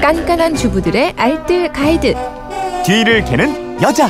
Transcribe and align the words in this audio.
깐깐한 0.00 0.54
주부들의 0.54 1.14
알뜰 1.16 1.72
가이드. 1.72 2.14
뒤를 2.86 3.24
캐는 3.24 3.82
여자. 3.82 4.08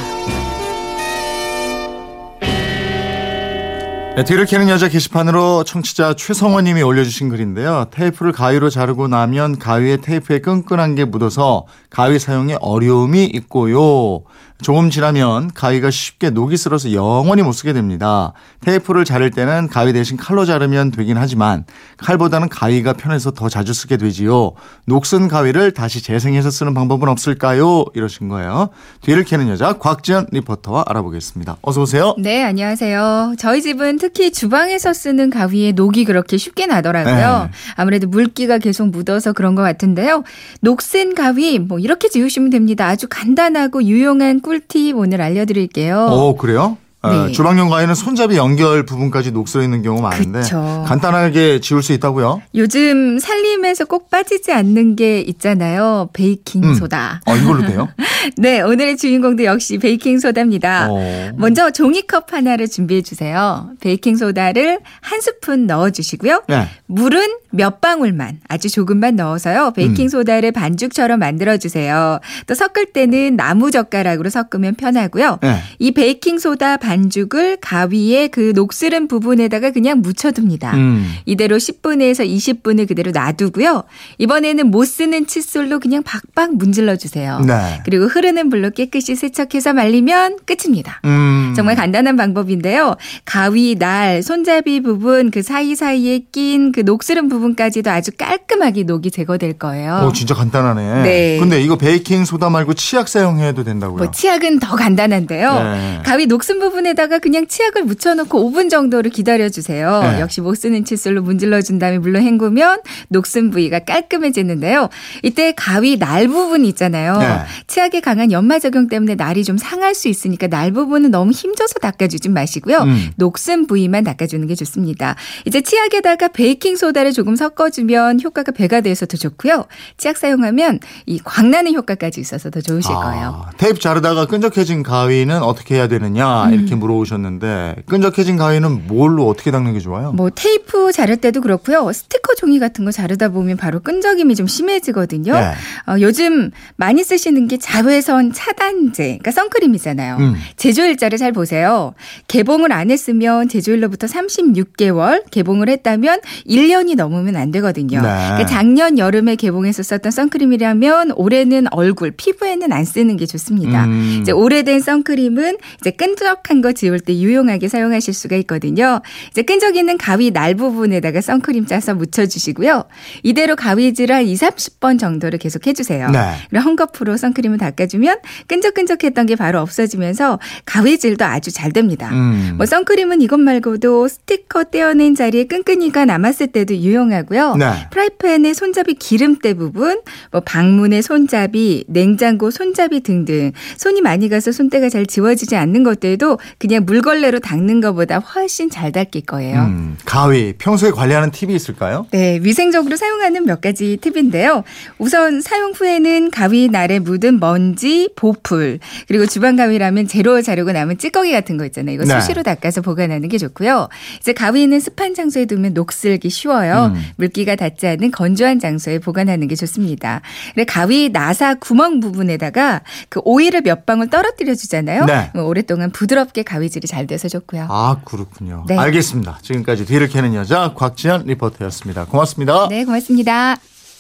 네, 4.16 4.24
뒤를 4.24 4.46
캐는 4.46 4.69
여자 4.69 4.88
게시판으로 4.88 5.64
청취자 5.64 6.14
최성원님이 6.14 6.82
올려주신 6.82 7.29
글인데요. 7.29 7.87
테이프를 7.90 8.32
가위로 8.32 8.69
자르고 8.69 9.08
나면 9.08 9.58
가위에 9.58 9.98
테이프에 9.98 10.40
끈끈한 10.40 10.94
게 10.94 11.04
묻어서 11.04 11.66
가위 11.88 12.18
사용에 12.18 12.56
어려움이 12.60 13.24
있고요. 13.26 14.22
조금 14.61 14.90
지나면 14.90 15.53
가위가 15.54 15.90
쉽게 15.90 16.30
녹이 16.30 16.56
슬어서 16.56 16.93
영원히 16.93 17.43
못 17.43 17.52
쓰게 17.52 17.73
됩니다. 17.73 18.33
테이프를 18.61 19.05
자를 19.05 19.30
때는 19.30 19.69
가위 19.69 19.93
대신 19.93 20.16
칼로 20.16 20.45
자르면 20.45 20.91
되긴 20.91 21.16
하지만 21.16 21.65
칼보다는 21.98 22.48
가위가 22.48 22.95
편해서 22.95 23.30
더 23.30 23.48
자주 23.48 23.73
쓰게 23.73 23.97
되지요. 23.98 24.52
녹슨 24.84 25.29
가위를 25.29 25.71
다시 25.71 26.02
재생해서 26.02 26.51
쓰는 26.51 26.75
방법은 26.75 27.09
없을까요? 27.09 27.85
이러신 27.95 28.29
거예요. 28.29 28.71
뒤를 29.02 29.23
캐는 29.23 29.49
여자 29.49 29.75
곽지연 29.75 30.27
리포터와 30.33 30.85
알아보겠습니다. 30.88 31.59
어서 31.63 31.83
오세요. 31.83 32.16
네, 32.19 32.43
안녕하세요. 32.43 33.37
저희 33.38 33.63
집은 33.63 33.99
특히 33.99 34.33
주방에서 34.33 34.93
쓰는 34.93 35.30
가위에 35.30 35.71
녹이 35.71 36.05
그렇게 36.05 36.37
쉽게 36.37 36.66
나더라고요. 36.66 37.45
네. 37.45 37.51
아무래도 37.77 38.09
물기가 38.09 38.59
계속 38.59 38.88
묻어서 38.88 39.33
그런 39.33 39.55
것 39.55 39.63
같은데요. 39.63 40.25
녹슨 40.63 41.15
가위 41.15 41.61
뭐 41.61 41.79
이렇게 41.79 42.09
지우시면 42.09 42.51
됩니다. 42.51 42.88
아주 42.88 43.07
간단하고 43.09 43.85
유용한 43.85 44.41
꿀팁 44.48 44.97
오늘 44.97 45.20
알려드릴게요. 45.20 46.07
어, 46.11 46.37
그래요? 46.37 46.79
어, 47.01 47.27
네. 47.27 47.33
주방용 47.33 47.69
가위는 47.69 47.95
손잡이 47.95 48.37
연결 48.37 48.84
부분까지 48.84 49.30
녹슬어 49.30 49.62
있는 49.62 49.83
경우 49.83 50.02
많은데 50.02 50.41
그쵸. 50.41 50.84
간단하게 50.87 51.61
지울 51.61 51.80
수 51.80 51.93
있다고요? 51.93 52.43
요즘 52.57 53.21
살림에서 53.21 53.84
꼭 53.84 54.11
빠지지 54.11 54.52
않는 54.52 54.97
게 54.97 55.21
있잖아요. 55.21 56.11
베이킹 56.12 56.65
음. 56.65 56.74
소다. 56.74 57.21
어, 57.24 57.37
이걸로 57.37 57.65
돼요? 57.65 57.88
네, 58.37 58.60
오늘의 58.60 58.96
주인공도 58.96 59.45
역시 59.45 59.79
베이킹 59.79 60.19
소다입니다. 60.19 60.88
어. 60.91 61.30
먼저 61.37 61.71
종이컵 61.71 62.32
하나를 62.32 62.66
준비해 62.66 63.01
주세요. 63.01 63.71
베이킹 63.80 64.16
소다를 64.16 64.80
한 65.00 65.20
스푼 65.20 65.69
넣어 65.69 65.91
주시고요. 65.91 66.42
네. 66.48 66.69
물은 66.86 67.22
몇 67.50 67.80
방울만 67.80 68.41
아주 68.48 68.69
조금만 68.69 69.14
넣어서요. 69.16 69.72
베이킹 69.76 70.08
소다를 70.08 70.50
반죽처럼 70.52 71.20
만들어 71.20 71.56
주세요. 71.58 72.19
또 72.46 72.54
섞을 72.54 72.86
때는 72.92 73.36
나무 73.36 73.70
젓가락으로 73.70 74.30
섞으면 74.30 74.74
편하고요. 74.74 75.38
네. 75.42 75.60
이 75.78 75.92
베이킹 75.92 76.38
소다 76.38 76.76
반죽을 76.77 77.56
가위의 77.60 78.28
그 78.28 78.52
녹슬은 78.54 79.08
부분에다가 79.08 79.70
그냥 79.70 80.02
묻혀둡니다. 80.02 80.74
음. 80.74 81.14
이대로 81.27 81.56
10분에서 81.56 82.27
20분을 82.27 82.86
그대로 82.88 83.10
놔두고요. 83.12 83.84
이번에는 84.18 84.70
못 84.70 84.84
쓰는 84.84 85.26
칫솔로 85.26 85.80
그냥 85.80 86.02
박박 86.02 86.56
문질러 86.56 86.96
주세요. 86.96 87.41
네. 87.46 87.80
그리고 87.84 88.06
흐르는 88.06 88.48
물로 88.48 88.70
깨끗이 88.70 89.14
세척해서 89.16 89.72
말리면 89.72 90.38
끝입니다. 90.44 91.00
음. 91.04 91.52
정말 91.56 91.76
간단한 91.76 92.16
방법인데요. 92.16 92.96
가위, 93.24 93.76
날, 93.78 94.22
손잡이 94.22 94.80
부분 94.82 95.30
그 95.30 95.42
사이사이에 95.42 96.20
낀 96.32 96.72
그 96.72 96.80
녹슬은 96.80 97.28
부분까지도 97.28 97.91
아주 97.91 98.10
깔끔하게 98.16 98.84
녹이 98.84 99.10
제거될 99.10 99.54
거예요. 99.54 100.04
오, 100.06 100.12
진짜 100.12 100.34
간단하네. 100.34 101.02
네. 101.02 101.38
근데 101.38 101.60
이거 101.60 101.76
베이킹 101.76 102.24
소다 102.24 102.50
말고 102.50 102.74
치약 102.74 103.08
사용해도 103.08 103.64
된다고요? 103.64 103.98
뭐 103.98 104.10
치약은 104.10 104.60
더 104.60 104.76
간단한데요. 104.76 105.54
네. 105.54 106.02
가위 106.04 106.26
녹슨 106.26 106.60
부분 106.60 106.77
에다가 106.86 107.18
그냥 107.18 107.46
치약을 107.46 107.84
묻혀놓고 107.84 108.50
5분 108.50 108.70
정도를 108.70 109.10
기다려주세요. 109.10 110.00
네. 110.02 110.20
역시 110.20 110.40
못 110.40 110.54
쓰는 110.54 110.84
칫솔로 110.84 111.22
문질러준 111.22 111.78
다음에 111.78 111.98
물로 111.98 112.20
헹구면 112.20 112.80
녹슨 113.08 113.50
부위가 113.50 113.80
깔끔해지는데요. 113.80 114.88
이때 115.22 115.52
가위 115.52 115.98
날 115.98 116.28
부분 116.28 116.64
있잖아요. 116.64 117.18
네. 117.18 117.40
치약에 117.66 118.00
강한 118.00 118.32
연마 118.32 118.58
적용 118.58 118.88
때문에 118.88 119.14
날이 119.14 119.44
좀 119.44 119.58
상할 119.58 119.94
수 119.94 120.08
있으니까 120.08 120.46
날 120.46 120.72
부분은 120.72 121.10
너무 121.10 121.32
힘줘서 121.32 121.75
닦아주지 121.80 122.28
마시고요. 122.28 122.78
음. 122.78 123.10
녹슨 123.16 123.66
부위만 123.66 124.04
닦아주는 124.04 124.47
게 124.47 124.54
좋습니다. 124.54 125.16
이제 125.44 125.60
치약에다가 125.60 126.28
베이킹 126.28 126.76
소다를 126.76 127.12
조금 127.12 127.36
섞어주면 127.36 128.20
효과가 128.22 128.53
배가 128.53 128.80
돼서 128.80 129.06
더 129.06 129.16
좋고요. 129.16 129.66
치약 129.97 130.16
사용하면 130.16 130.80
이 131.06 131.20
광나는 131.22 131.74
효과까지 131.74 132.20
있어서 132.20 132.50
더 132.50 132.60
좋으실 132.60 132.94
거예요. 132.94 133.44
아, 133.47 133.50
테이프 133.56 133.78
자르다가 133.78 134.26
끈적해진 134.26 134.82
가위는 134.82 135.42
어떻게 135.42 135.76
해야 135.76 135.88
되느냐 135.88 136.47
음. 136.47 136.53
이렇게 136.68 136.76
물어보셨는데 136.76 137.76
끈적해진 137.86 138.36
가위는 138.36 138.86
뭘로 138.86 139.26
어떻게 139.28 139.50
닦는 139.50 139.72
게 139.72 139.80
좋아요? 139.80 140.12
뭐 140.12 140.30
테이프 140.30 140.92
자를 140.92 141.16
때도 141.16 141.40
그렇고요. 141.40 141.90
스티커 141.92 142.34
종이 142.34 142.58
같은 142.58 142.84
거 142.84 142.92
자르다 142.92 143.28
보면 143.30 143.56
바로 143.56 143.80
끈적임이 143.80 144.34
좀 144.34 144.46
심해지거든요. 144.46 145.32
네. 145.32 145.52
어, 145.86 145.96
요즘 146.00 146.50
많이 146.76 147.02
쓰시는 147.02 147.48
게 147.48 147.56
자외선 147.56 148.32
차단제, 148.32 149.04
그러니까 149.04 149.30
선크림이잖아요. 149.30 150.16
음. 150.18 150.36
제조일자를 150.56 151.18
잘 151.18 151.32
보세요. 151.32 151.94
개봉을 152.28 152.72
안 152.72 152.90
했으면 152.90 153.48
제조일로부터 153.48 154.06
36개월, 154.06 155.24
개봉을 155.30 155.68
했다면 155.68 156.20
1년이 156.46 156.96
넘으면 156.96 157.36
안 157.36 157.50
되거든요. 157.50 158.00
네. 158.00 158.08
그러니까 158.08 158.46
작년 158.46 158.98
여름에 158.98 159.36
개봉해서 159.36 159.82
썼던 159.82 160.12
선크림이라면 160.12 161.12
올해는 161.16 161.66
얼굴, 161.72 162.10
피부에는 162.10 162.72
안 162.72 162.84
쓰는 162.84 163.16
게 163.16 163.26
좋습니다. 163.26 163.84
음. 163.84 164.18
이제 164.20 164.32
오래된 164.32 164.80
선크림은 164.80 165.58
이제 165.80 165.90
끈적한 165.90 166.57
거 166.60 166.72
지울 166.72 167.00
때 167.00 167.14
유용하게 167.14 167.69
사용하실 167.69 168.14
수가 168.14 168.36
있거든요. 168.36 169.00
이제 169.30 169.42
끈적이는 169.42 169.98
가위 169.98 170.30
날 170.30 170.54
부분에다가 170.54 171.20
선크림 171.20 171.66
짜서 171.66 171.94
묻혀주시고요. 171.94 172.84
이대로 173.22 173.56
가위질을 173.56 174.14
한 174.14 174.24
2, 174.24 174.34
30번 174.34 174.98
정도를 174.98 175.38
계속 175.38 175.66
해주세요. 175.66 176.10
네. 176.10 176.32
그리고 176.50 176.64
헝겊으로 176.76 177.16
선크림을 177.16 177.58
닦아주면 177.58 178.18
끈적끈적했던 178.47 179.26
게 179.26 179.36
바로 179.36 179.60
없어지면서 179.60 180.38
가위질도 180.64 181.24
아주 181.24 181.50
잘 181.52 181.72
됩니다. 181.72 182.10
음. 182.12 182.54
뭐 182.56 182.66
선크림은 182.66 183.22
이것 183.22 183.38
말고도 183.38 184.08
스티커 184.08 184.64
떼어낸 184.64 185.14
자리에 185.14 185.44
끈끈이가 185.44 186.04
남았을 186.04 186.48
때도 186.48 186.76
유용하고요. 186.76 187.56
네. 187.56 187.88
프라이팬의 187.91 188.54
손잡이 188.54 188.94
기름때 188.94 189.54
부분, 189.54 190.00
뭐 190.30 190.41
방문의 190.41 191.02
손잡이, 191.02 191.84
냉장고 191.88 192.50
손잡이 192.50 193.00
등등 193.00 193.52
손이 193.76 194.00
많이 194.00 194.28
가서 194.28 194.52
손때가 194.52 194.88
잘 194.88 195.06
지워지지 195.06 195.56
않는 195.56 195.82
것들도 195.82 196.38
그냥 196.59 196.84
물걸레로 196.84 197.41
닦는 197.41 197.81
것보다 197.81 198.19
훨씬 198.19 198.70
잘 198.70 198.92
닦일 198.92 199.26
거예요. 199.26 199.60
음, 199.62 199.97
가위 200.04 200.54
평소에 200.56 200.91
관리하는 200.91 201.31
팁이 201.31 201.54
있을까요? 201.54 202.06
네, 202.10 202.38
위생적으로 202.42 202.97
사용하는 202.97 203.44
몇 203.44 203.60
가지 203.60 203.97
팁인데요. 203.98 204.64
우선 204.98 205.41
사용 205.41 205.72
후에는 205.72 206.31
가위 206.31 206.69
날에 206.69 206.98
묻은 206.98 207.41
먼지, 207.41 208.09
보풀, 208.16 208.78
그리고 209.06 209.26
주방 209.26 209.56
가위라면 209.56 210.06
재료 210.06 210.41
자르고 210.41 210.72
남은 210.72 210.98
찌꺼기 210.98 211.32
같은 211.32 211.56
거 211.56 211.64
있잖아요. 211.66 211.94
이거 211.94 212.04
네. 212.04 212.20
수시로 212.20 212.42
닦아서 212.42 212.80
보관하는 212.80 213.28
게 213.28 213.38
좋고요. 213.38 213.88
이제 214.20 214.32
가위는 214.32 214.80
습한 214.80 215.15
장소에 215.15 215.47
두면 215.47 215.75
녹슬기 215.75 216.30
쉬워요. 216.30 216.92
음. 216.94 217.03
물기가 217.16 217.56
닿지 217.56 217.86
않는 217.86 218.10
건조한 218.10 218.59
장소에 218.59 218.98
보관하는 218.98 219.48
게 219.48 219.54
좋습니다. 219.54 220.22
가위 220.66 221.09
나사 221.10 221.54
구멍 221.54 222.00
부분에다가 222.00 222.82
그 223.09 223.20
오일을 223.25 223.62
몇 223.62 223.86
방울 223.86 224.10
떨어뜨려 224.10 224.54
주잖아요. 224.54 225.04
네. 225.06 225.30
뭐 225.34 225.44
오랫동안 225.44 225.91
부드럽 225.91 226.32
게 226.38 226.44
가위질이 226.44 226.87
잘 226.87 227.06
돼서 227.09 227.28
좋고요. 227.28 227.66
아 227.69 228.00
그렇군요. 228.04 228.65
네. 228.69 228.76
알겠습니다. 228.76 229.41
지금까지 229.43 229.87
뒤를 229.87 230.09
캐는 230.09 230.34
여자 230.34 230.72
곽지연 230.75 231.25
리포터였습니다. 231.26 232.04
고맙습니다. 232.06 232.69
네, 232.69 232.84
고맙습니다. 232.84 233.56